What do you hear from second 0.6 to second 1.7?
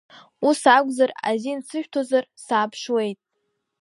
акәзар, азин